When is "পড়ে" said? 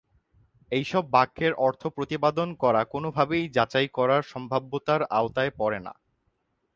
5.57-5.79